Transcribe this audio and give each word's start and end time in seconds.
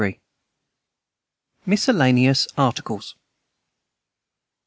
MISCELLANEOUS 1.67 2.47
ARTICLES. 2.57 3.13